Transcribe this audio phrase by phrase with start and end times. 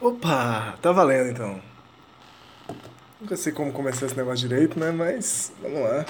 [0.00, 1.62] Opa, tá valendo então.
[3.20, 4.90] Nunca sei como começar esse negócio direito, né?
[4.90, 6.06] Mas vamos lá.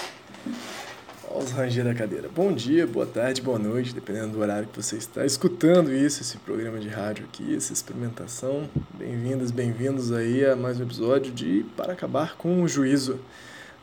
[1.29, 2.29] Olha os ranger da cadeira.
[2.29, 6.37] Bom dia, boa tarde, boa noite, dependendo do horário que você está escutando isso, esse
[6.37, 8.69] programa de rádio aqui, essa experimentação.
[8.93, 13.19] Bem-vindas, bem-vindos aí a mais um episódio de Para Acabar com o Juízo,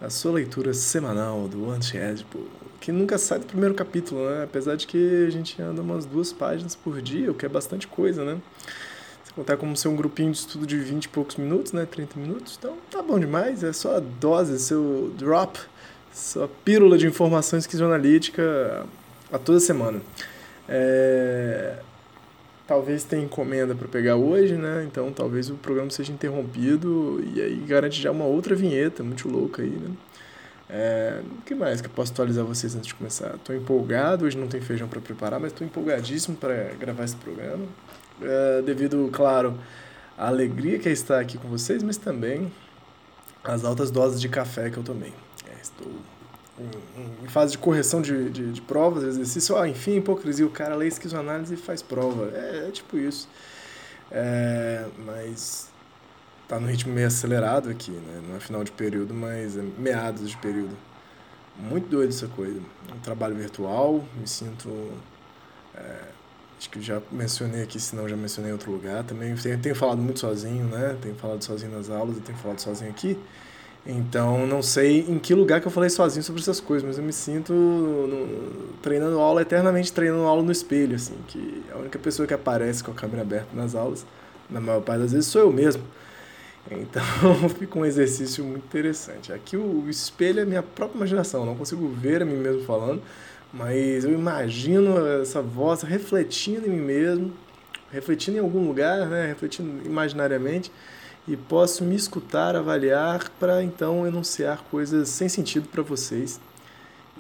[0.01, 2.47] a sua leitura semanal do Anti-Edipo,
[2.81, 4.45] que nunca sai do primeiro capítulo, né?
[4.45, 7.87] Apesar de que a gente anda umas duas páginas por dia, o que é bastante
[7.87, 8.41] coisa, né?
[9.39, 11.87] contar como ser um grupinho de estudo de 20 e poucos minutos, né?
[11.87, 12.57] 30 minutos.
[12.59, 15.61] Então tá bom demais, é só a dose, seu drop,
[16.13, 18.85] sua pílula de informação esquizoanalítica
[19.33, 20.01] a toda semana.
[20.69, 21.77] É...
[22.69, 24.85] Talvez tenha encomenda para pegar hoje, né?
[24.87, 29.63] Então talvez o programa seja interrompido e aí garante já uma outra vinheta muito louca
[29.63, 29.91] aí, né?
[30.69, 33.37] É, o que mais que eu posso atualizar vocês antes de começar?
[33.37, 37.65] Estou empolgado, hoje não tem feijão para preparar, mas estou empolgadíssimo para gravar esse programa
[38.21, 39.59] é, devido, claro,
[40.17, 42.53] à alegria que é estar aqui com vocês, mas também
[43.43, 45.15] às altas doses de café que eu tomei.
[45.49, 45.91] É, estou
[46.61, 50.75] em, em, fase de correção de, de, de provas, exercício, ah, enfim, hipocrisia, o cara
[50.75, 52.31] lê esquizoanálise e faz prova.
[52.35, 53.29] É, é tipo isso.
[54.11, 55.71] É, mas
[56.49, 58.23] tá no ritmo meio acelerado aqui, né?
[58.29, 60.77] Não é final de período, mas é meados de período.
[61.59, 62.61] Muito doido essa coisa.
[62.95, 64.69] Um trabalho virtual, me sinto
[65.75, 66.09] é,
[66.59, 69.05] Acho que já mencionei aqui, se não já mencionei em outro lugar.
[69.05, 70.97] Também tenho, tenho falado muito sozinho, né?
[71.01, 73.17] Tenho falado sozinho nas aulas e tenho falado sozinho aqui.
[73.87, 77.05] Então, não sei em que lugar que eu falei sozinho sobre essas coisas, mas eu
[77.05, 82.27] me sinto no, treinando aula, eternamente treinando aula no espelho, assim, que a única pessoa
[82.27, 84.05] que aparece com a câmera aberta nas aulas,
[84.51, 85.83] na maior parte das vezes, sou eu mesmo.
[86.71, 87.03] Então,
[87.59, 89.33] fica um exercício muito interessante.
[89.33, 93.03] Aqui o espelho é minha própria imaginação, não consigo ver a mim mesmo falando,
[93.53, 97.33] mas eu imagino essa voz refletindo em mim mesmo,
[97.91, 99.27] refletindo em algum lugar, né?
[99.27, 100.71] refletindo imaginariamente,
[101.29, 106.41] e posso me escutar, avaliar, para então enunciar coisas sem sentido para vocês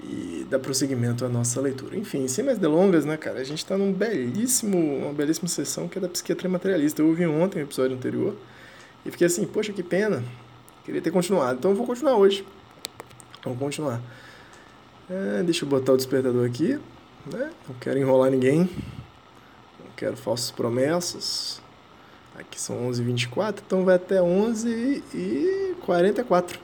[0.02, 1.94] e dar prosseguimento à nossa leitura.
[1.94, 3.38] Enfim, sem mais delongas, né, cara?
[3.38, 7.02] A gente está num belíssimo, uma belíssima sessão que é da psiquiatria materialista.
[7.02, 8.34] Eu ouvi ontem o episódio anterior
[9.04, 10.24] e fiquei assim, poxa, que pena.
[10.84, 11.58] Queria ter continuado.
[11.58, 12.46] Então eu vou continuar hoje.
[13.44, 14.00] Vamos continuar.
[15.10, 16.78] É, deixa eu botar o despertador aqui.
[17.30, 17.50] Né?
[17.68, 18.60] Não quero enrolar ninguém.
[19.78, 21.60] Não quero falsas promessas.
[22.38, 26.56] Aqui são 11h24, então vai até 11h44.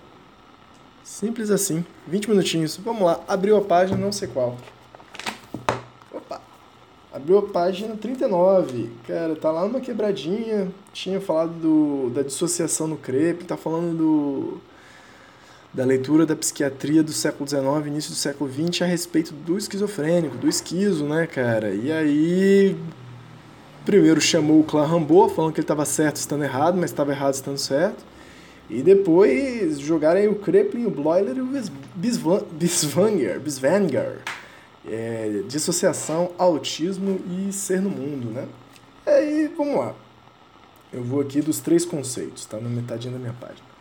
[1.03, 1.85] Simples assim.
[2.07, 2.77] 20 minutinhos.
[2.77, 3.21] Vamos lá.
[3.27, 4.57] Abriu a página, não sei qual.
[6.13, 6.41] Opa!
[7.13, 8.89] Abriu a página 39.
[9.07, 10.71] Cara, tá lá numa quebradinha.
[10.93, 13.43] Tinha falado do, da dissociação no crepe.
[13.45, 14.61] Tá falando do
[15.75, 20.37] da leitura da psiquiatria do século XIX, início do século XX, a respeito do esquizofrênico,
[20.37, 21.75] do esquizo, né, cara?
[21.75, 22.77] E aí,
[23.85, 27.35] primeiro chamou o Clan Rambo, falando que ele estava certo estando errado, mas estava errado
[27.35, 28.05] estando certo.
[28.69, 31.49] E depois jogaram o Kreplin, o Bloiler e o
[32.53, 34.19] Bisvanger, Bisvanger.
[34.87, 38.47] É, dissociação, autismo e ser no mundo, né?
[39.07, 39.95] E aí, vamos lá.
[40.93, 43.74] Eu vou aqui dos três conceitos, tá na metadinha da minha página.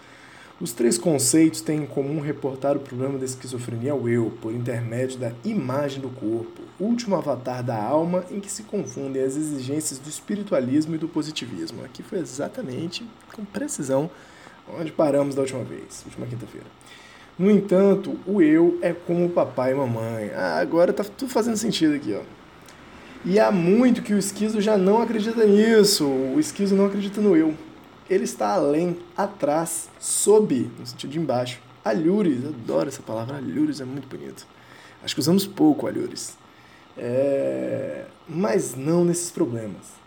[0.63, 5.19] Os três conceitos têm em comum reportar o problema da esquizofrenia ao eu, por intermédio
[5.19, 10.07] da imagem do corpo, último avatar da alma em que se confundem as exigências do
[10.07, 11.83] espiritualismo e do positivismo.
[11.83, 14.09] Aqui foi exatamente, com precisão,
[14.79, 16.67] onde paramos da última vez, última quinta-feira.
[17.37, 20.31] No entanto, o eu é como papai e mamãe.
[20.33, 22.21] Ah, agora tá tudo fazendo sentido aqui, ó.
[23.25, 26.05] E há muito que o esquizo já não acredita nisso.
[26.05, 27.53] O esquizo não acredita no eu
[28.09, 31.59] ele está além, atrás, sob, no sentido de embaixo.
[31.83, 34.45] Alhures, adoro essa palavra, alhures é muito bonito.
[35.03, 36.37] Acho que usamos pouco alhures.
[36.97, 38.05] É...
[38.27, 40.03] Mas não nesses problemas.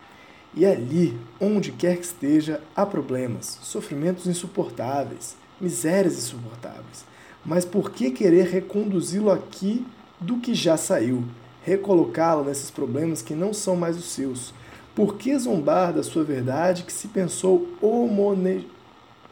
[0.54, 7.04] E ali, onde quer que esteja, há problemas, sofrimentos insuportáveis, misérias insuportáveis.
[7.44, 9.86] Mas por que querer reconduzi-lo aqui
[10.18, 11.24] do que já saiu?
[11.62, 14.54] Recolocá-lo nesses problemas que não são mais os seus,
[14.96, 17.68] por que zombar da sua verdade que se pensou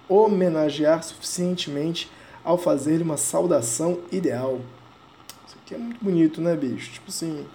[0.07, 2.11] homenagear suficientemente
[2.45, 4.61] ao fazer-lhe uma saudação ideal?
[5.47, 6.93] Isso que é muito bonito, né, bicho?
[6.93, 7.47] Tipo assim,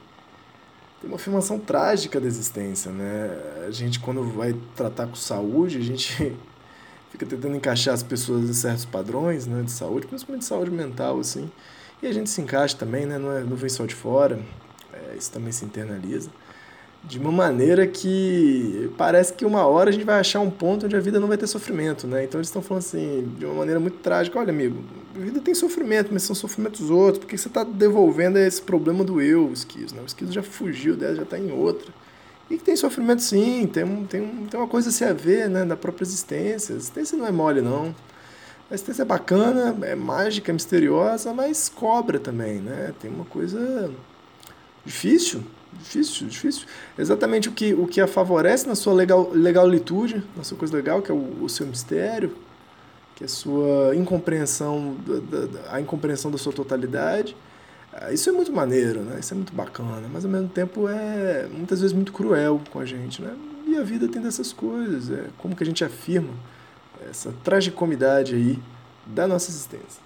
[1.00, 3.38] tem uma afirmação trágica da existência, né?
[3.68, 6.36] A gente, quando vai tratar com saúde, a gente
[7.12, 11.20] fica tentando encaixar as pessoas em certos padrões, né, de saúde, principalmente de saúde mental,
[11.20, 11.52] assim.
[12.02, 13.20] E a gente se encaixa também, né?
[13.20, 14.40] Não, é, não vem só de fora,
[14.92, 16.32] é, isso também se internaliza
[17.04, 20.96] de uma maneira que parece que uma hora a gente vai achar um ponto onde
[20.96, 22.24] a vida não vai ter sofrimento, né?
[22.26, 24.84] Então eles estão falando assim, de uma maneira muito trágica, olha amigo,
[25.16, 29.22] a vida tem sofrimento, mas são sofrimentos outros, porque você está devolvendo esse problema do
[29.22, 30.02] eu, o esquizo, né?
[30.02, 31.92] O esquizo já fugiu dela, já está em outra.
[32.50, 35.14] E que tem sofrimento sim, tem, um, tem, um, tem uma coisa a se a
[35.14, 36.74] ver, né, da própria existência.
[36.74, 37.96] A existência não é mole, não.
[38.70, 42.94] A existência é bacana, é mágica, é misteriosa, mas cobra também, né?
[43.00, 43.92] Tem uma coisa
[44.84, 45.44] difícil,
[45.74, 46.68] Difícil, difícil.
[46.98, 51.02] Exatamente o que, o que a favorece na sua legal, legalitude, na sua coisa legal,
[51.02, 52.36] que é o, o seu mistério,
[53.16, 57.36] que é a sua incompreensão, da, da, a incompreensão da sua totalidade.
[57.94, 59.20] Ah, isso é muito maneiro, né?
[59.20, 62.86] Isso é muito bacana, mas ao mesmo tempo é muitas vezes muito cruel com a
[62.86, 63.36] gente, né?
[63.68, 66.34] E a vida tem dessas coisas, é como que a gente afirma
[67.10, 68.60] essa tragicomidade aí
[69.06, 70.02] da nossa existência.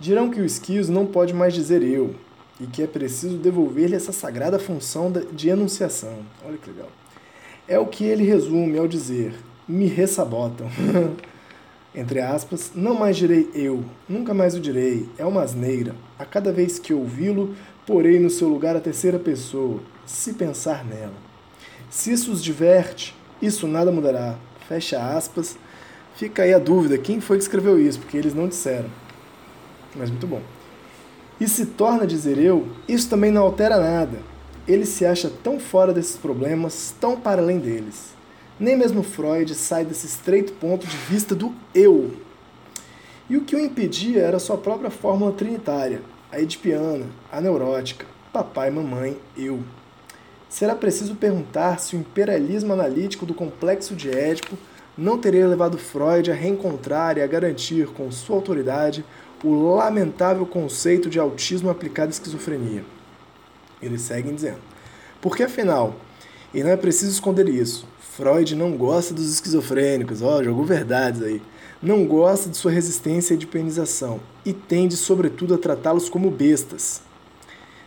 [0.00, 2.14] Dirão que o esquizo não pode mais dizer eu,
[2.60, 6.18] e que é preciso devolver-lhe essa sagrada função de enunciação.
[6.44, 6.88] Olha que legal.
[7.66, 9.34] É o que ele resume ao dizer:
[9.66, 10.68] me ressabotam.
[11.94, 15.96] Entre aspas, não mais direi eu, nunca mais o direi, é uma asneira.
[16.18, 17.56] A cada vez que ouvi-lo,
[17.86, 21.14] porei no seu lugar a terceira pessoa, se pensar nela.
[21.90, 24.36] Se isso os diverte, isso nada mudará.
[24.68, 25.56] Fecha aspas.
[26.14, 28.90] Fica aí a dúvida, quem foi que escreveu isso, porque eles não disseram.
[29.96, 30.42] Mas muito bom
[31.40, 34.18] e se torna dizer eu, isso também não altera nada.
[34.66, 38.14] Ele se acha tão fora desses problemas, tão para além deles.
[38.58, 42.12] Nem mesmo Freud sai desse estreito ponto de vista do eu.
[43.30, 46.02] E o que o impedia era sua própria fórmula trinitária,
[46.32, 49.60] a edipiana, a neurótica, papai, mamãe, eu.
[50.48, 54.56] Será preciso perguntar se o imperialismo analítico do complexo de Édipo
[54.96, 59.04] não teria levado Freud a reencontrar e a garantir com sua autoridade
[59.44, 62.84] o lamentável conceito de autismo aplicado à esquizofrenia.
[63.80, 64.60] Eles seguem dizendo.
[65.20, 65.96] Porque afinal,
[66.52, 67.86] e não é preciso esconder isso,
[68.18, 71.40] Freud não gosta dos esquizofrênicos, ó, jogou verdades aí.
[71.80, 77.00] Não gosta de sua resistência e de penização e tende, sobretudo, a tratá-los como bestas.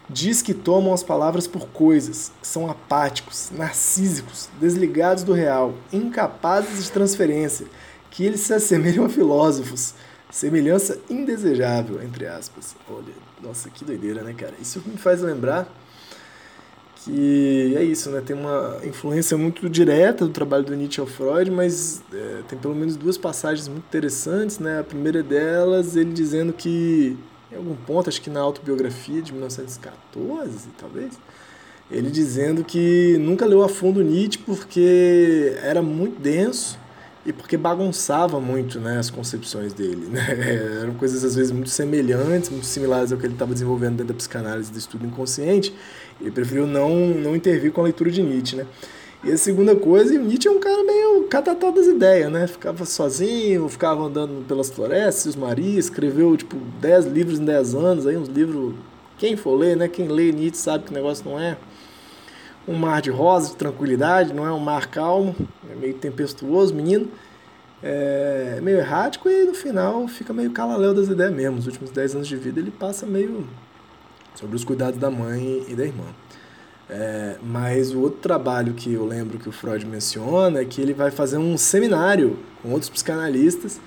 [0.10, 6.92] Diz que tomam as palavras por coisas, são apáticos, narcísicos, desligados do real, incapazes de
[6.92, 7.66] transferência,
[8.10, 9.94] que eles se assemelham a filósofos,
[10.32, 12.76] Semelhança indesejável, entre aspas.
[12.90, 13.14] Olha,
[13.44, 14.54] nossa, que doideira, né, cara?
[14.62, 15.70] Isso me faz lembrar
[17.04, 18.22] que é isso, né?
[18.22, 22.76] Tem uma influência muito direta do trabalho do Nietzsche ao Freud, mas é, tem pelo
[22.76, 24.80] menos duas passagens muito interessantes, né?
[24.80, 27.18] A primeira delas, ele dizendo que,
[27.52, 31.20] em algum ponto, acho que na autobiografia de 1914, talvez,
[31.90, 36.80] ele dizendo que nunca leu a fundo Nietzsche porque era muito denso
[37.26, 40.08] e porque bagunçava muito né, as concepções dele.
[40.12, 40.80] Né?
[40.82, 44.18] Eram coisas às vezes muito semelhantes, muito similares ao que ele estava desenvolvendo dentro da
[44.18, 45.74] psicanálise do estudo inconsciente.
[46.20, 48.56] Ele preferiu não, não intervir com a leitura de Nietzsche.
[48.56, 48.66] Né?
[49.24, 52.48] E a segunda coisa, Nietzsche é um cara meio catatá das ideias, né?
[52.48, 58.08] Ficava sozinho, ficava andando pelas florestas, os maris, escreveu tipo 10 livros em 10 anos,
[58.08, 58.74] aí uns livros.
[59.20, 59.88] Quem for ler, né?
[59.88, 61.56] Quem lê Nietzsche sabe que o negócio não é
[62.68, 65.36] um mar de rosa, de tranquilidade, não é um mar calmo,
[65.70, 67.08] é meio tempestuoso, menino.
[67.84, 71.58] É meio errático e no final fica meio calaléu das ideias mesmo.
[71.58, 73.48] Os últimos 10 anos de vida ele passa meio
[74.36, 76.06] sobre os cuidados da mãe e da irmã.
[76.88, 80.94] É, mas o outro trabalho que eu lembro que o Freud menciona é que ele
[80.94, 83.80] vai fazer um seminário com outros psicanalistas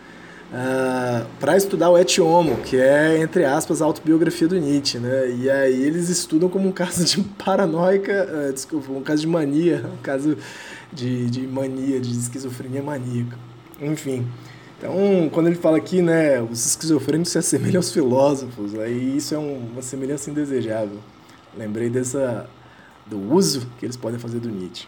[0.52, 4.98] uh, ah, para estudar o Etiomo, que é, entre aspas, a autobiografia do Nietzsche.
[4.98, 5.30] Né?
[5.30, 9.84] E aí eles estudam como um caso de paranoica, uh, desculpa, um caso de mania,
[9.92, 10.36] um caso
[10.92, 13.36] de, de mania, de esquizofrenia maníaca.
[13.80, 14.26] Enfim.
[14.78, 19.38] Então, quando ele fala aqui, né, os esquizofrênicos se assemelham aos filósofos, aí isso é
[19.38, 20.98] um, uma semelhança indesejável.
[21.56, 22.46] Lembrei dessa
[23.06, 24.86] do uso que eles podem fazer do Nietzsche.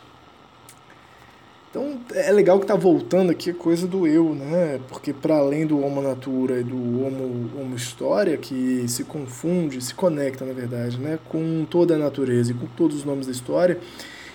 [1.70, 4.80] Então é legal que está voltando aqui a coisa do eu, né?
[4.88, 9.94] Porque para além do homo natura e do homo, homo história, que se confunde, se
[9.94, 11.18] conecta na verdade, né?
[11.28, 13.78] com toda a natureza e com todos os nomes da história,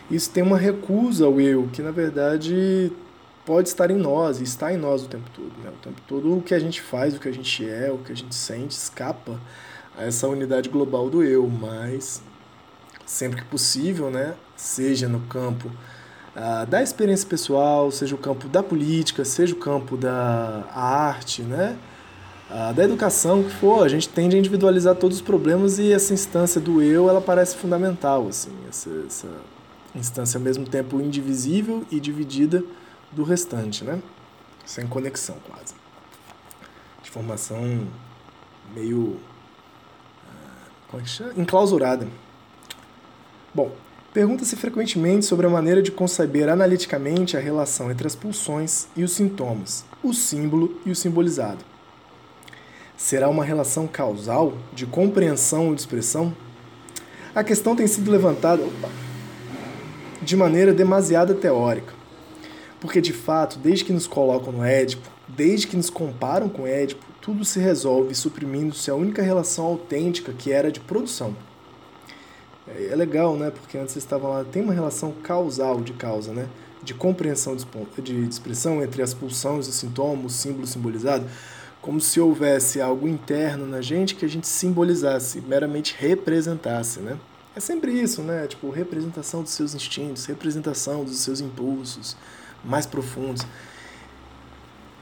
[0.10, 2.92] isso tem uma recusa ao eu, que na verdade
[3.46, 5.52] pode estar em nós e está em nós o tempo todo.
[5.64, 5.70] Né?
[5.70, 8.12] O tempo todo o que a gente faz, o que a gente é, o que
[8.12, 9.40] a gente sente escapa
[9.98, 12.22] a essa unidade global do eu, mas
[13.06, 14.36] sempre que possível, né?
[14.56, 15.72] seja no campo
[16.36, 21.78] uh, da experiência pessoal, seja o campo da política, seja o campo da arte, né?
[22.52, 26.14] a da educação que for, a gente tende a individualizar todos os problemas e essa
[26.14, 29.30] instância do eu, ela parece fundamental, assim, essa, essa
[29.96, 32.62] instância ao mesmo tempo indivisível e dividida
[33.12, 34.02] do restante, né?
[34.66, 35.74] Sem conexão quase.
[37.02, 37.88] De formação
[38.76, 39.18] meio
[40.28, 41.34] ah, como é que chama?
[41.38, 42.08] enclausurada.
[43.54, 43.72] Bom,
[44.14, 49.14] pergunta-se frequentemente sobre a maneira de conceber analiticamente a relação entre as pulsões e os
[49.14, 51.64] sintomas, o símbolo e o simbolizado.
[52.98, 56.36] Será uma relação causal de compreensão ou de expressão?
[57.34, 58.90] A questão tem sido levantada opa,
[60.22, 61.94] de maneira demasiado teórica.
[62.80, 67.06] Porque, de fato, desde que nos colocam no Édipo, desde que nos comparam com Édipo,
[67.22, 71.36] tudo se resolve suprimindo-se a única relação autêntica que era de produção.
[72.92, 73.52] É legal, né?
[73.52, 76.48] Porque antes vocês estavam lá, tem uma relação causal de causa, né?
[76.84, 81.26] De compreensão de expressão entre as pulsões e sintomas, o símbolo simbolizado
[81.82, 87.18] como se houvesse algo interno na gente que a gente simbolizasse, meramente representasse, né?
[87.56, 88.48] É sempre isso, né?
[88.48, 92.16] Tipo, representação dos seus instintos, representação dos seus impulsos
[92.64, 93.46] mais profundos.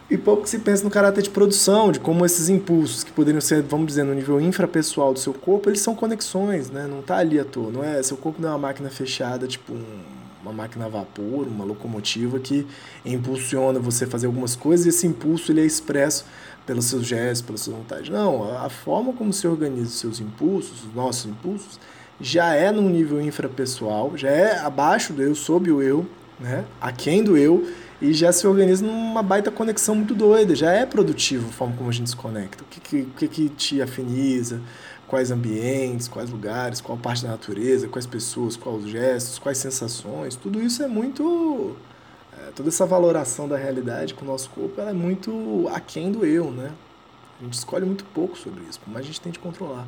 [0.10, 3.62] E pouco se pensa no caráter de produção, de como esses impulsos, que poderiam ser,
[3.62, 6.88] vamos dizer, no nível infrapessoal do seu corpo, eles são conexões, né?
[6.88, 8.02] Não está ali à toa, não é?
[8.02, 9.84] Seu corpo não é uma máquina fechada, tipo um,
[10.42, 12.66] uma máquina a vapor, uma locomotiva que
[13.06, 16.26] impulsiona você a fazer algumas coisas e esse impulso ele é expresso
[16.66, 18.10] pelos seus gestos, pelas suas vontades.
[18.10, 21.80] Não, a forma como se organiza os seus impulsos, os nossos impulsos,
[22.20, 26.06] já é num nível infrapessoal, já é abaixo do eu, sob o eu,
[26.40, 26.66] né?
[26.80, 27.68] aquém do eu,
[28.02, 31.90] e já se organiza numa baita conexão muito doida, já é produtivo a forma como
[31.90, 32.64] a gente se conecta.
[32.64, 34.62] O que, que, que, te afiniza,
[35.08, 40.62] quais ambientes, quais lugares, qual parte da natureza, quais pessoas, quais gestos, quais sensações, tudo
[40.62, 41.76] isso é muito
[42.38, 46.26] é, toda essa valoração da realidade com o nosso corpo ela é muito aquém do
[46.26, 46.72] eu, né?
[47.40, 49.88] A gente escolhe muito pouco sobre isso, mas a gente tenta controlar.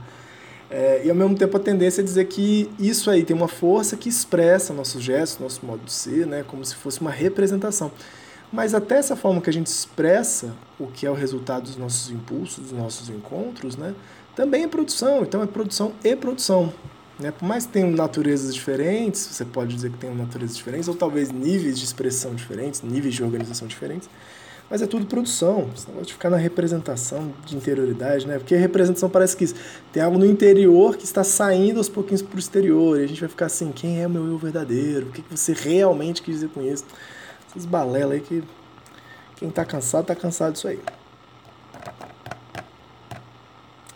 [0.72, 3.98] É, e ao mesmo tempo a tendência é dizer que isso aí tem uma força
[3.98, 6.46] que expressa nossos gestos, nosso modo de ser, né?
[6.48, 7.92] Como se fosse uma representação.
[8.54, 12.10] Mas até essa forma que a gente expressa o que é o resultado dos nossos
[12.10, 13.94] impulsos, dos nossos encontros, né?
[14.34, 15.24] Também é produção.
[15.24, 16.74] Então é produção e produção.
[17.20, 17.32] Né?
[17.32, 21.32] Por mais que tenham naturezas diferentes, você pode dizer que tem naturezas diferentes, ou talvez
[21.32, 24.10] níveis de expressão diferentes, níveis de organização diferentes,
[24.72, 25.68] mas é tudo produção.
[25.76, 28.38] Você não pode ficar na representação de interioridade, né?
[28.38, 29.46] Porque a representação parece que
[29.92, 33.20] tem algo no interior que está saindo aos pouquinhos para o exterior, e a gente
[33.20, 35.08] vai ficar assim: quem é o meu eu verdadeiro?
[35.08, 36.86] O que você realmente quis dizer com isso?
[37.50, 38.42] Essas balelas aí que
[39.36, 40.80] quem está cansado, está cansado disso aí.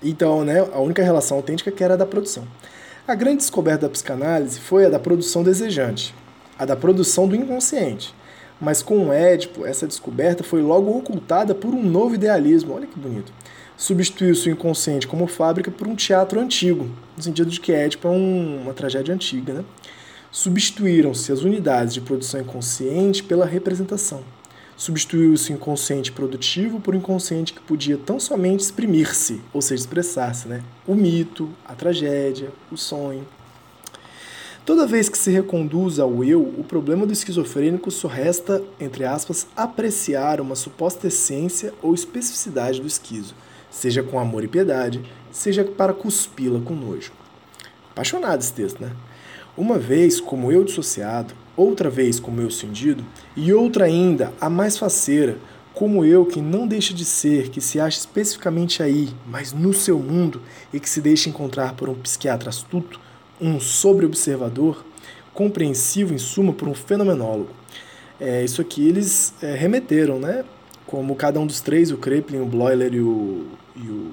[0.03, 2.46] Então, né, a única relação autêntica que era da produção.
[3.08, 6.13] A grande descoberta da psicanálise foi a da produção desejante,
[6.60, 8.13] a da produção do inconsciente.
[8.60, 12.74] Mas com Édipo, essa descoberta foi logo ocultada por um novo idealismo.
[12.74, 13.32] Olha que bonito.
[13.78, 18.12] Substituiu-se o inconsciente como fábrica por um teatro antigo, no sentido de que Édipo é
[18.12, 19.54] um, uma tragédia antiga.
[19.54, 19.66] Né?
[20.32, 24.24] Substituíram-se as unidades de produção inconsciente pela representação.
[24.78, 30.62] Substituiu-se o inconsciente produtivo por inconsciente que podia tão somente exprimir-se, ou seja, expressar-se, né?
[30.86, 33.26] O mito, a tragédia, o sonho.
[34.66, 39.46] Toda vez que se reconduz ao eu, o problema do esquizofrênico só resta, entre aspas,
[39.56, 43.36] apreciar uma suposta essência ou especificidade do esquizo,
[43.70, 47.12] seja com amor e piedade, seja para cuspi-la com nojo.
[47.92, 48.92] Apaixonado esse texto, né?
[49.56, 53.06] Uma vez como eu dissociado, outra vez como eu cindido,
[53.38, 55.38] e outra ainda, a mais faceira,
[55.76, 60.00] como eu que não deixa de ser, que se acha especificamente aí, mas no seu
[60.00, 60.42] mundo,
[60.74, 63.05] e que se deixa encontrar por um psiquiatra astuto,
[63.39, 64.84] um sobre-observador,
[65.34, 67.50] compreensivo em suma por um fenomenólogo.
[68.20, 70.46] É, isso aqui eles é, remeteram, né?
[70.86, 74.12] Como cada um dos três, o Kreplin, o Bloiler e o, e o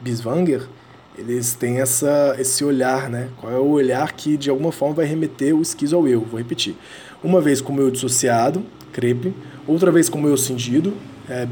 [0.00, 0.68] Biswanger,
[1.16, 3.30] eles têm essa, esse olhar, né?
[3.40, 6.20] Qual é o olhar que de alguma forma vai remeter o esquizo ao eu?
[6.20, 6.76] Vou repetir.
[7.24, 8.62] Uma vez como eu dissociado,
[8.92, 9.34] Kreplin,
[9.66, 10.92] outra vez como eu cindido,
[11.28, 11.48] é,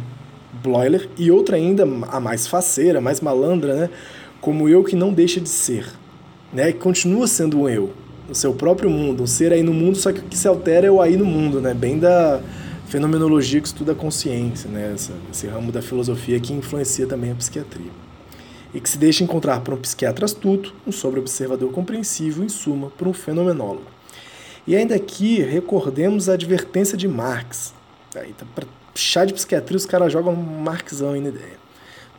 [0.63, 3.91] Bloiler, e outra ainda a mais faceira, mais malandra, né?
[4.41, 5.87] Como eu que não deixa de ser,
[6.55, 6.73] né?
[6.73, 7.93] Que continua sendo um eu,
[8.29, 10.87] no seu próprio mundo, um ser aí no mundo, só que o que se altera
[10.87, 11.75] é o aí no mundo, né?
[11.75, 12.41] Bem da
[12.87, 14.93] fenomenologia que estuda a consciência, né?
[14.95, 17.91] Essa, esse ramo da filosofia que influencia também a psiquiatria
[18.75, 23.07] e que se deixa encontrar por um psiquiatra astuto, um sobre-observador compreensivo, em suma, por
[23.07, 23.87] um fenomenólogo.
[24.67, 27.73] E ainda aqui, recordemos a advertência de Marx.
[28.17, 31.64] Aí, tá para chá de psiquiatria, os caras jogam um Marxão aí na ideia.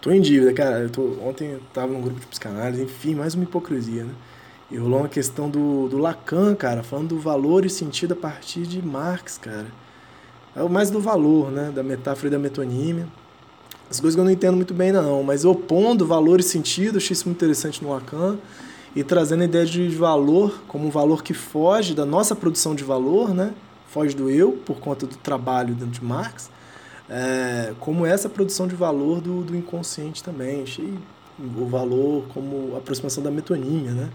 [0.05, 0.81] Tô em dívida, cara.
[0.81, 4.13] Eu tô, ontem eu tava num grupo de psicanálise, enfim, mais uma hipocrisia, né?
[4.69, 8.67] E rolou uma questão do, do Lacan, cara, falando do valor e sentido a partir
[8.67, 9.65] de Marx, cara.
[10.55, 11.71] É o mais do valor, né?
[11.73, 13.07] Da metáfora e da metonímia.
[13.89, 15.23] As coisas que eu não entendo muito bem, não.
[15.23, 18.37] Mas opondo valor e sentido, achei isso muito interessante no Lacan.
[18.95, 22.83] E trazendo a ideia de valor como um valor que foge da nossa produção de
[22.83, 23.55] valor, né?
[23.87, 26.51] Foge do eu, por conta do trabalho dentro de Marx.
[27.09, 30.63] É, como essa produção de valor do, do inconsciente também.
[30.63, 30.93] Achei
[31.39, 34.09] o valor como aproximação da metonímia, né?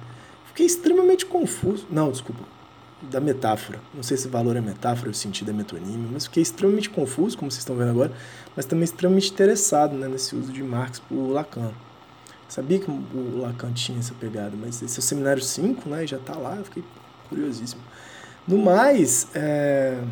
[0.47, 1.87] Fiquei extremamente confuso.
[1.91, 2.43] Não, desculpa
[3.03, 3.81] da metáfora.
[3.95, 7.51] Não sei se valor é metáfora ou sentido é metonímio, mas fiquei extremamente confuso, como
[7.51, 8.13] vocês estão vendo agora,
[8.55, 11.73] mas também extremamente interessado né, nesse uso de Marx por Lacan.
[12.49, 16.17] Sabia que o Lacan tinha essa pegada, mas esse é o seminário 5, né, já
[16.17, 16.85] está lá, eu fiquei
[17.29, 17.81] curiosíssimo.
[18.47, 20.03] No mais, é...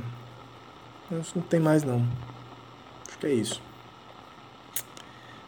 [1.11, 2.06] não tem mais não.
[3.19, 3.63] Acho que é isso.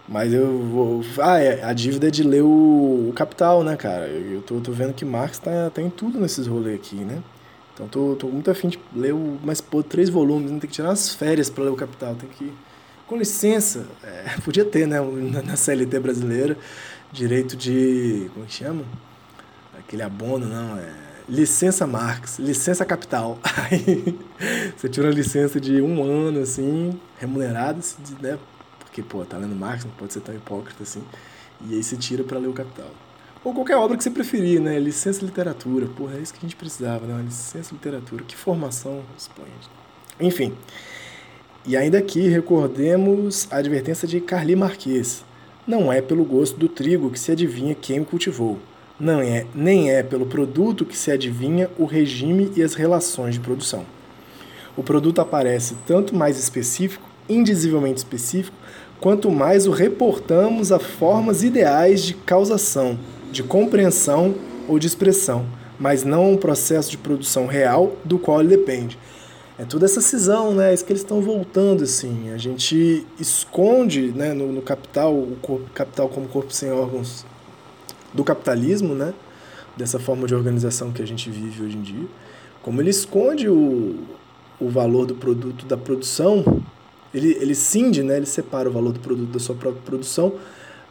[0.09, 1.05] Mas eu vou.
[1.21, 4.09] Ah, é, a dívida é de ler o, o Capital, né, cara?
[4.09, 7.23] Eu tô, tô vendo que Marx tá, tá em tudo nesses rolês aqui, né?
[7.73, 9.39] Então tô, tô muito afim de ler o.
[9.45, 12.17] Mas, pô, três volumes, tem que tirar umas férias para ler o Capital.
[12.17, 12.53] Tem que.
[13.07, 14.99] Com licença, é, podia ter, né,
[15.45, 16.59] na CLT brasileira,
[17.12, 18.29] direito de.
[18.33, 18.83] Como é que chama?
[19.79, 21.10] Aquele abono, não, é.
[21.30, 23.38] Licença Marx, licença capital.
[23.70, 24.18] Aí
[24.76, 27.78] você tira uma licença de um ano, assim, remunerada,
[28.20, 28.37] né?
[28.80, 31.04] Porque, pô, tá lendo Marx, não pode ser tão hipócrita assim.
[31.64, 32.90] E aí você tira para ler o Capital.
[33.44, 34.76] Ou qualquer obra que você preferir, né?
[34.80, 35.87] Licença literatura.
[35.87, 37.22] Porra, é isso que a gente precisava, né?
[37.22, 38.25] Licença literatura.
[38.25, 39.70] Que formação expoente.
[40.18, 40.52] Enfim.
[41.64, 45.25] E ainda aqui recordemos a advertência de Carli Marques.
[45.64, 48.58] Não é pelo gosto do trigo que se adivinha quem o cultivou.
[49.00, 53.40] Não é, nem é pelo produto que se adivinha o regime e as relações de
[53.40, 53.87] produção.
[54.76, 58.54] O produto aparece tanto mais específico, indizivelmente específico,
[59.00, 62.99] quanto mais o reportamos a formas ideais de causação,
[63.33, 64.35] de compreensão
[64.69, 65.47] ou de expressão,
[65.78, 68.99] mas não a um processo de produção real do qual ele depende.
[69.59, 70.73] É toda essa cisão, né?
[70.73, 72.30] É isso que eles estão voltando, assim.
[72.35, 77.25] A gente esconde né, no, no capital, o corpo, capital como corpo sem órgãos
[78.12, 79.14] do capitalismo, né?
[79.76, 82.07] Dessa forma de organização que a gente vive hoje em dia.
[82.62, 84.00] Como ele esconde o,
[84.61, 86.63] o valor do produto da produção
[87.13, 90.34] ele, ele cinde, né, ele separa o valor do produto da sua própria produção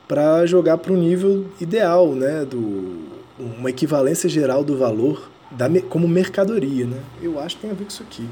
[0.07, 3.07] para jogar para um nível ideal, né, do,
[3.39, 6.85] uma equivalência geral do valor da, como mercadoria.
[6.85, 6.99] Né?
[7.21, 8.27] Eu acho que tem a ver com isso aqui.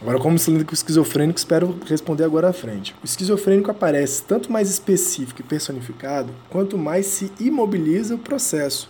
[0.00, 2.94] Agora, como cilíndrico esquizofrênico, espero responder agora à frente.
[3.02, 8.88] O esquizofrênico aparece tanto mais específico e personificado, quanto mais se imobiliza o processo,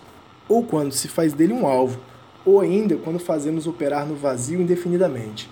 [0.49, 1.99] ou quando se faz dele um alvo,
[2.45, 5.49] ou ainda quando fazemos operar no vazio indefinidamente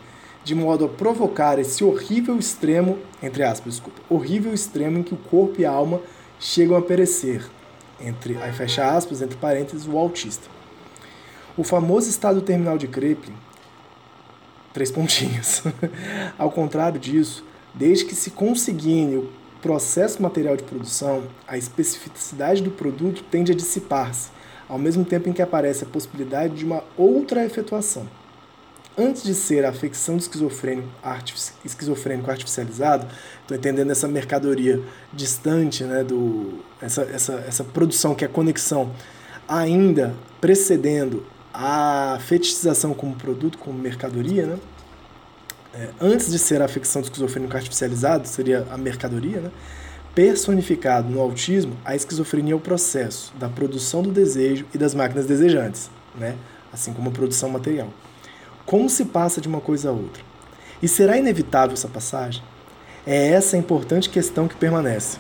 [0.47, 5.17] de modo a provocar esse horrível extremo, entre aspas, desculpa, horrível extremo em que o
[5.17, 6.01] corpo e a alma
[6.39, 7.45] chegam a perecer,
[8.01, 10.49] entre, aí fecha aspas, entre parênteses, o autista.
[11.57, 13.35] O famoso estado terminal de Kreplin,
[14.77, 15.63] três pontinhos.
[16.37, 17.43] Ao contrário disso,
[17.75, 23.55] desde que se consigne o processo material de produção, a especificidade do produto tende a
[23.55, 24.29] dissipar-se,
[24.69, 28.07] ao mesmo tempo em que aparece a possibilidade de uma outra efetuação
[28.99, 30.89] antes de ser a afecção de esquizofrênico,
[31.63, 33.07] esquizofrênico artificializado,
[33.43, 34.81] estou entendendo essa mercadoria
[35.13, 38.91] distante, né, do, essa, essa, essa produção que é a conexão
[39.47, 41.23] ainda precedendo
[41.59, 44.59] a fetichização como produto, como mercadoria, né?
[45.75, 49.51] É, antes de ser a afecção do esquizofrênico artificializado, seria a mercadoria, né?
[50.15, 55.27] personificado no autismo, a esquizofrenia é o processo da produção do desejo e das máquinas
[55.27, 56.37] desejantes, né?
[56.73, 57.89] assim como a produção material.
[58.65, 60.23] Como se passa de uma coisa a outra?
[60.83, 62.43] E será inevitável essa passagem?
[63.07, 65.19] É essa a importante questão que permanece.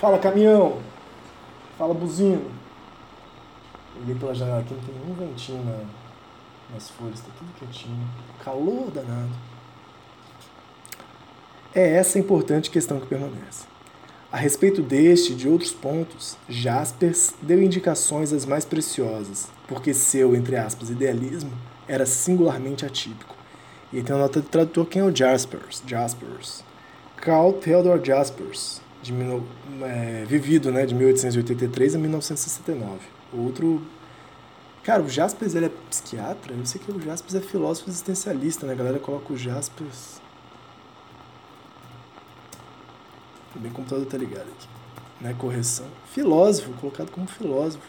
[0.00, 0.78] Fala, caminhão!
[1.76, 2.50] Fala, buzino!
[4.02, 5.84] Olhei pela janela aqui, não tem nenhum ventinho na,
[6.72, 8.06] nas folhas, está tudo quietinho.
[8.44, 9.30] Calor danado.
[11.74, 13.66] É essa a importante questão que permanece.
[14.30, 20.36] A respeito deste e de outros pontos, Jaspers deu indicações as mais preciosas, porque seu,
[20.36, 21.50] entre aspas, idealismo
[21.86, 23.34] era singularmente atípico.
[23.92, 25.82] E tem a nota do tradutor quem é o Jaspers.
[25.86, 26.62] Jaspers.
[27.16, 29.14] Carl Theodor Jaspers, de,
[29.82, 33.17] é, vivido né, de 1883 a 1969.
[33.32, 33.82] Outro.
[34.82, 36.54] Cara, o Jaspers ele é psiquiatra?
[36.54, 38.72] Eu sei que o Jaspers é filósofo existencialista, né?
[38.72, 40.20] A galera coloca o Jaspers.
[43.52, 44.68] Também o computador tá ligado aqui.
[45.20, 45.34] Né?
[45.38, 45.86] Correção.
[46.12, 47.86] Filósofo, colocado como filósofo.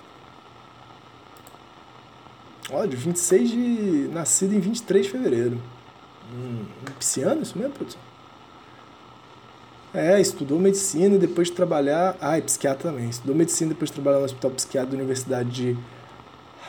[2.71, 4.09] Olha, 26 de.
[4.11, 5.61] Nascido em 23 de fevereiro.
[6.33, 6.65] Um
[6.97, 8.08] pisciano, isso mesmo, produção?
[9.93, 12.15] É, estudou medicina e depois de trabalhar.
[12.21, 13.09] Ah, e psiquiatra também.
[13.09, 15.77] Estudou medicina e depois de trabalhar no Hospital Psiquiátrico da Universidade de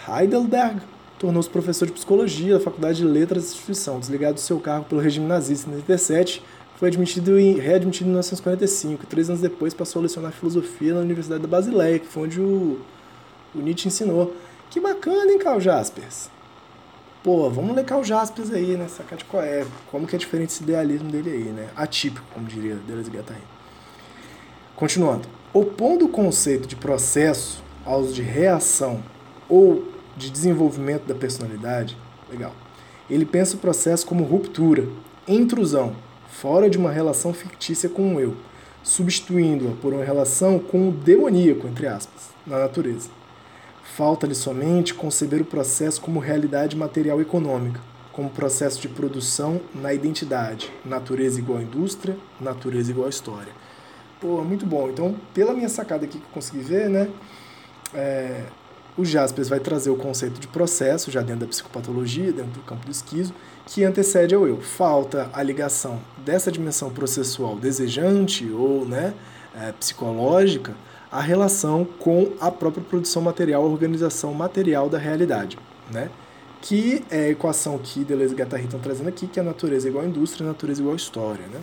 [0.08, 0.80] Heidelberg.
[1.18, 4.00] Tornou-se professor de psicologia da Faculdade de Letras da instituição.
[4.00, 6.42] Desligado do seu cargo pelo regime nazista em 1987,
[6.76, 9.04] foi admitido em, readmitido em 1945.
[9.04, 12.80] Três anos depois passou a lecionar filosofia na Universidade da Basileia, que foi onde o,
[13.54, 14.34] o Nietzsche ensinou.
[14.70, 16.30] Que bacana, hein, Carl Jaspers?
[17.22, 18.88] Pô, vamos ler Carl Jaspers aí, né?
[18.88, 21.68] Sacar de qual é, como que é diferente esse idealismo dele aí, né?
[21.76, 23.42] Atípico, como diria Deleuze Guattari.
[24.74, 25.28] Continuando.
[25.52, 29.02] Opondo o conceito de processo aos de reação
[29.50, 29.84] ou
[30.16, 31.94] de desenvolvimento da personalidade,
[32.30, 32.54] legal.
[33.10, 34.88] Ele pensa o processo como ruptura,
[35.28, 35.94] intrusão,
[36.26, 38.34] fora de uma relação fictícia com o eu,
[38.82, 43.10] substituindo-a por uma relação com o demoníaco, entre aspas, na natureza.
[43.96, 47.80] Falta-lhe somente conceber o processo como realidade material econômica,
[48.12, 53.52] como processo de produção na identidade, natureza igual indústria, natureza igual história.
[54.20, 54.88] Pô, muito bom.
[54.88, 57.10] Então, pela minha sacada aqui que eu consegui ver, né,
[57.92, 58.44] é,
[58.96, 62.86] o Jaspers vai trazer o conceito de processo, já dentro da psicopatologia, dentro do campo
[62.86, 63.34] do esquizo,
[63.66, 64.60] que antecede ao eu.
[64.60, 69.14] Falta a ligação dessa dimensão processual desejante ou né,
[69.54, 70.74] é, psicológica
[71.10, 75.58] à relação com a própria produção material, a organização material da realidade.
[75.90, 76.10] Né?
[76.62, 79.88] Que é a equação que Deleuze e Guattari estão trazendo aqui, que é a natureza
[79.88, 81.46] igual à indústria, a natureza igual à história.
[81.46, 81.60] Né?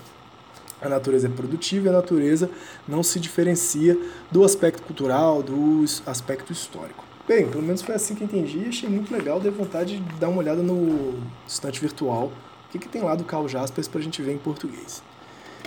[0.82, 2.50] A natureza é produtiva e a natureza
[2.88, 3.98] não se diferencia
[4.32, 7.06] do aspecto cultural, do aspecto histórico.
[7.28, 10.30] Bem, pelo menos foi assim que entendi e achei muito legal, dei vontade de dar
[10.30, 14.04] uma olhada no estante virtual, o que, que tem lá do Carl Jaspers para a
[14.04, 15.04] gente ver em português.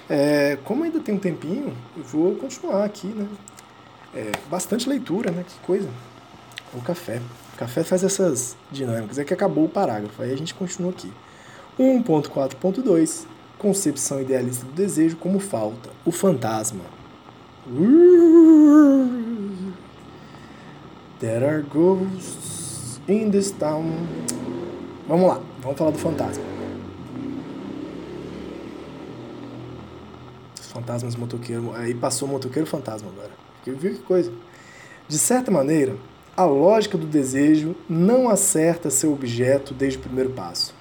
[0.08, 3.26] É, como ainda tem um tempinho, eu vou continuar aqui, né?
[4.14, 5.44] É, bastante leitura, né?
[5.46, 5.88] Que coisa.
[6.74, 7.20] O café.
[7.54, 9.18] O café faz essas dinâmicas.
[9.18, 11.12] É que acabou o parágrafo, aí a gente continua aqui.
[11.78, 13.26] 1.4.2
[13.60, 15.90] Concepção idealista do desejo como falta.
[16.06, 16.80] O fantasma.
[21.20, 23.84] There are ghosts in this town.
[25.06, 26.42] Vamos lá, vamos falar do fantasma.
[30.58, 31.74] Os fantasmas motoqueiro.
[31.74, 33.49] Aí passou o motoqueiro fantasma agora.
[33.64, 34.32] Viu que coisa?
[35.06, 35.96] De certa maneira,
[36.36, 40.74] a lógica do desejo não acerta seu objeto desde o primeiro passo.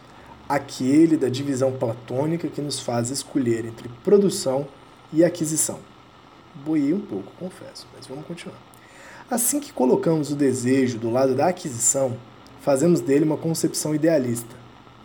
[0.48, 4.68] Aquele da divisão platônica que nos faz escolher entre produção
[5.12, 5.80] e aquisição.
[6.64, 8.58] Boiei um pouco, confesso, mas vamos continuar.
[9.30, 12.18] Assim que colocamos o desejo do lado da aquisição,
[12.62, 14.56] fazemos dele uma concepção idealista,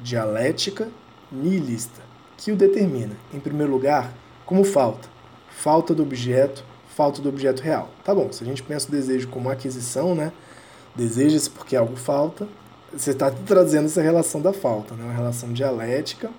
[0.00, 0.88] dialética,
[1.30, 2.00] nihilista,
[2.36, 4.12] que o determina, em primeiro lugar,
[4.46, 5.08] como falta,
[5.50, 7.90] falta do objeto, falta do objeto real.
[8.04, 10.32] Tá bom, se a gente pensa o desejo como aquisição, né?
[10.94, 12.46] Deseja-se porque algo falta,
[12.92, 15.04] você está trazendo essa relação da falta, né?
[15.04, 16.30] Uma relação dialética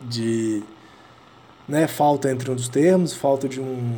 [0.00, 0.62] de
[1.68, 3.96] né, falta entre um dos termos, falta de um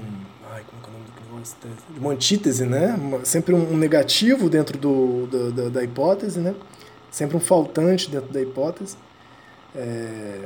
[1.90, 2.98] de uma antítese, né?
[3.22, 6.54] Sempre um negativo dentro do, do da, da, hipótese, né?
[7.10, 8.96] Sempre um faltante dentro da hipótese.
[9.74, 10.40] É...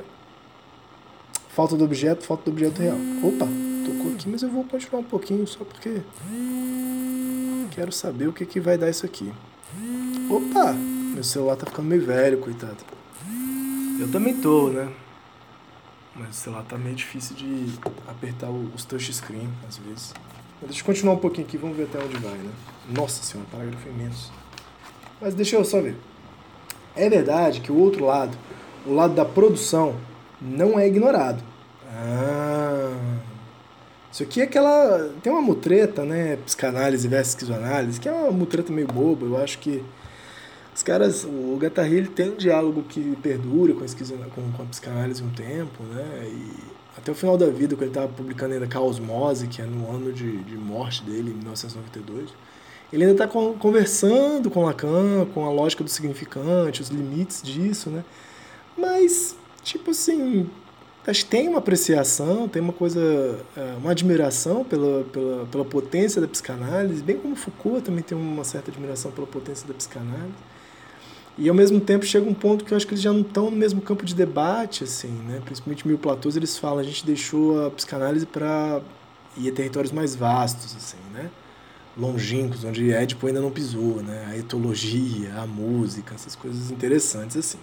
[1.48, 2.98] Falta do objeto, falta do objeto real.
[3.22, 3.48] Opa,
[4.00, 6.00] tocou aqui, mas eu vou continuar um pouquinho só porque
[7.70, 9.32] quero saber o que, que vai dar isso aqui.
[10.28, 12.78] Opa, meu celular tá ficando meio velho, coitado.
[14.00, 14.90] Eu também tô, né?
[16.16, 17.66] Mas o celular tá meio difícil de
[18.08, 20.14] apertar os touchscreen às vezes.
[20.62, 22.50] Deixa eu continuar um pouquinho aqui, vamos ver até onde vai, né?
[22.88, 24.32] Nossa senhora, parágrafo imenso.
[25.20, 25.96] Mas deixa eu só ver.
[26.96, 28.36] É verdade que o outro lado,
[28.86, 29.96] o lado da produção,
[30.40, 31.42] não é ignorado.
[34.20, 35.10] Isso aqui é aquela.
[35.22, 36.36] Tem uma mutreta, né?
[36.44, 39.24] Psicanálise versus esquizoanálise, que é uma mutreta meio boba.
[39.24, 39.82] Eu acho que
[40.76, 41.24] os caras.
[41.24, 45.30] O Gattari ele tem um diálogo que perdura com a, com, com a psicanálise um
[45.30, 46.26] tempo, né?
[46.26, 46.50] E
[46.98, 50.12] até o final da vida, quando ele estava publicando ainda Caosmose, que é no ano
[50.12, 52.28] de, de morte dele, em 1992,
[52.92, 58.04] ele ainda está conversando com Lacan, com a lógica do significante, os limites disso, né?
[58.76, 60.46] Mas, tipo assim,
[61.06, 66.20] acho que tem uma apreciação, tem uma coisa, é, uma admiração pela, pela, pela potência
[66.20, 70.34] da psicanálise, bem como Foucault também tem uma certa admiração pela potência da psicanálise.
[71.38, 73.50] E ao mesmo tempo chega um ponto que eu acho que eles já não estão
[73.50, 75.40] no mesmo campo de debate, assim, né?
[75.44, 78.82] Principalmente Mil Platôs, eles falam, a gente deixou a psicanálise para
[79.36, 81.30] ir a territórios mais vastos, assim, né?
[81.96, 84.26] Longínquos, onde Édipo ainda não pisou, né?
[84.30, 87.58] A etologia, a música, essas coisas interessantes, assim.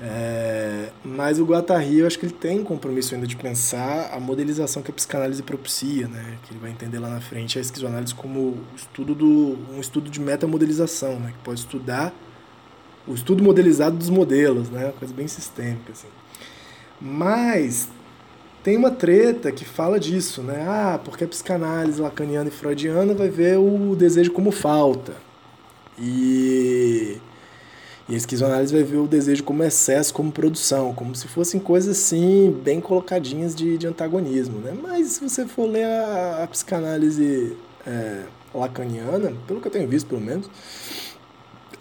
[0.00, 4.18] É, mas o Guattari, eu acho que ele tem um compromisso ainda de pensar a
[4.18, 6.38] modelização que a psicanálise propicia, né?
[6.44, 10.20] Que ele vai entender lá na frente a esquizoanálise como estudo do, um estudo de
[10.20, 11.32] metamodelização, né?
[11.32, 12.12] Que pode estudar
[13.06, 14.84] o estudo modelizado dos modelos, né?
[14.86, 16.08] Uma coisa bem sistêmica, assim.
[17.00, 17.88] Mas
[18.62, 20.64] tem uma treta que fala disso, né?
[20.66, 25.14] Ah, porque a psicanálise lacaniana e freudiana vai ver o desejo como falta.
[25.98, 27.18] E,
[28.08, 31.96] E a esquizoanálise vai ver o desejo como excesso, como produção, como se fossem coisas
[31.96, 34.58] assim, bem colocadinhas de, de antagonismo.
[34.58, 34.76] Né?
[34.80, 40.06] Mas se você for ler a, a psicanálise é, lacaniana, pelo que eu tenho visto
[40.06, 40.50] pelo menos,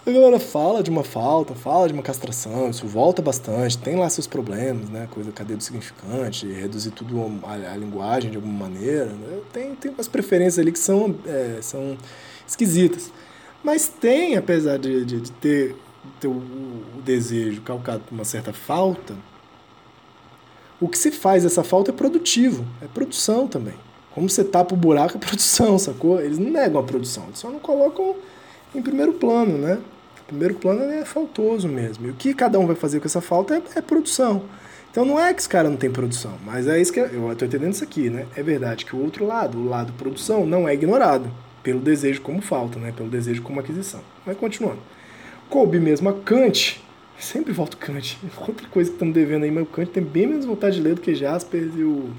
[0.06, 4.10] a galera fala de uma falta, fala de uma castração, isso volta bastante, tem lá
[4.10, 5.08] seus problemas, né?
[5.10, 9.06] Coisa cadeia do significante, reduzir tudo a linguagem de alguma maneira.
[9.06, 9.40] Né?
[9.54, 11.98] Tem, tem umas preferências ali que são, é, são
[12.46, 13.12] esquisitas.
[13.64, 15.76] Mas tem, apesar de, de, de ter
[16.28, 19.16] o desejo calcado por uma certa falta,
[20.80, 23.76] o que se faz essa falta é produtivo, é produção também.
[24.14, 26.22] Como você tapa o buraco é produção, sacou?
[26.22, 28.16] Eles não negam a produção, eles só não colocam
[28.76, 29.80] em primeiro plano, né?
[30.22, 32.08] O primeiro plano é faltoso mesmo.
[32.08, 34.44] E o que cada um vai fazer com essa falta é, é produção.
[34.92, 37.48] Então não é que esse cara não tem produção, mas é isso que eu estou
[37.48, 38.28] entendendo isso aqui, né?
[38.36, 41.32] É verdade que o outro lado, o lado produção, não é ignorado
[41.64, 42.94] pelo desejo como falta, né?
[42.96, 44.02] Pelo desejo como aquisição.
[44.26, 44.80] Mas continuando
[45.54, 46.84] coube mesmo a Kant,
[47.16, 50.48] sempre volto Kant, outra coisa que estamos devendo aí, mas o Kant tem bem menos
[50.48, 52.10] vontade de ler do que Jaspers e o,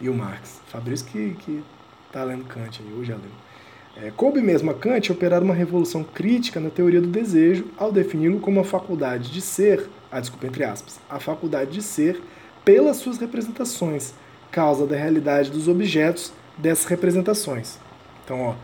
[0.00, 0.60] e o Marx.
[0.68, 1.64] Fabrício que, que
[2.12, 4.06] tá lendo Kant aí, hoje já leu.
[4.06, 8.38] É, coube mesmo a Kant operar uma revolução crítica na teoria do desejo ao defini-lo
[8.38, 12.22] como a faculdade de ser, a ah, desculpa, entre aspas, a faculdade de ser
[12.64, 14.14] pelas suas representações,
[14.52, 17.78] causa da realidade dos objetos dessas representações.
[18.24, 18.54] Então, ó,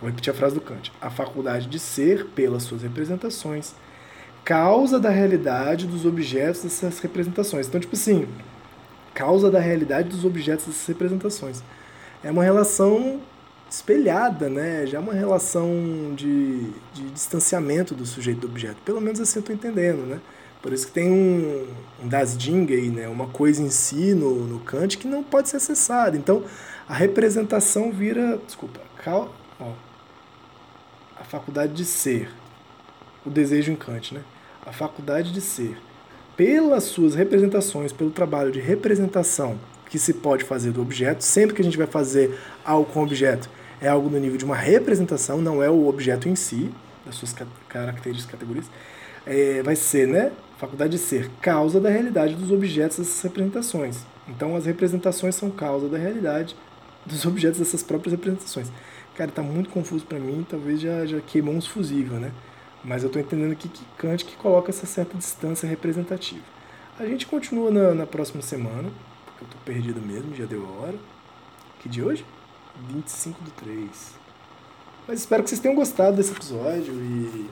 [0.00, 0.92] Vou repetir a frase do Kant.
[1.00, 3.74] A faculdade de ser, pelas suas representações,
[4.44, 7.66] causa da realidade dos objetos dessas representações.
[7.66, 8.26] Então, tipo assim,
[9.12, 11.62] causa da realidade dos objetos dessas representações.
[12.22, 13.20] É uma relação
[13.70, 14.86] espelhada, né?
[14.86, 18.80] Já é uma relação de, de distanciamento do sujeito do objeto.
[18.84, 20.20] Pelo menos assim eu estou entendendo, né?
[20.62, 21.66] Por isso que tem um,
[22.02, 23.08] um das Ding aí, né?
[23.08, 26.16] Uma coisa em si no, no Kant que não pode ser acessada.
[26.16, 26.44] Então,
[26.88, 28.40] a representação vira...
[28.46, 28.80] Desculpa.
[29.04, 29.72] Cal, ó,
[31.20, 32.30] a faculdade de ser,
[33.24, 34.22] o desejo em Kant, né?
[34.64, 35.76] A faculdade de ser,
[36.36, 41.62] pelas suas representações, pelo trabalho de representação que se pode fazer do objeto, sempre que
[41.62, 43.48] a gente vai fazer algo com o objeto,
[43.80, 46.70] é algo no nível de uma representação, não é o objeto em si,
[47.04, 47.34] das suas
[47.68, 48.66] características, categorias,
[49.26, 50.30] é, vai ser, né?
[50.58, 53.98] Faculdade de ser, causa da realidade dos objetos dessas representações.
[54.28, 56.54] Então, as representações são causa da realidade
[57.06, 58.70] dos objetos dessas próprias representações.
[59.18, 62.30] Cara, tá muito confuso para mim, talvez já, já queimou uns fusível, né?
[62.84, 66.44] Mas eu tô entendendo aqui que Kant que coloca essa certa distância representativa.
[67.00, 68.92] A gente continua na, na próxima semana,
[69.26, 70.94] porque eu tô perdido mesmo, já deu a hora.
[71.80, 72.24] Que de hoje?
[72.92, 73.88] 25 do 3.
[75.08, 77.50] Mas espero que vocês tenham gostado desse episódio e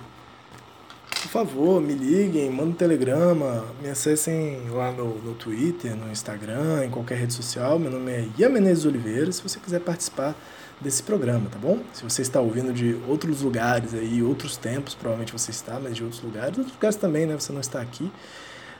[1.10, 6.84] por favor, me liguem, mandem um telegrama, me acessem lá no, no Twitter, no Instagram,
[6.84, 7.76] em qualquer rede social.
[7.76, 9.32] Meu nome é Ian Menezes Oliveira.
[9.32, 10.36] Se você quiser participar
[10.80, 11.78] desse programa, tá bom?
[11.92, 16.04] Se você está ouvindo de outros lugares aí, outros tempos, provavelmente você está, mas de
[16.04, 17.34] outros lugares, outros lugares também, né?
[17.34, 18.10] Você não está aqui.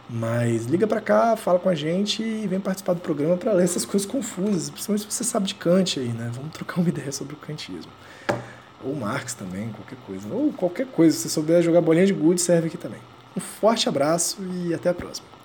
[0.08, 3.64] Mas liga para cá, fala com a gente e vem participar do programa para ler
[3.64, 6.30] essas coisas confusas, principalmente se você sabe de Kant aí, né?
[6.34, 7.90] Vamos trocar uma ideia sobre o kantismo.
[8.84, 10.28] Ou Marx também, qualquer coisa.
[10.32, 13.00] Ou qualquer coisa, se você souber jogar bolinha de gude, serve aqui também.
[13.36, 15.35] Um forte abraço e até a próxima.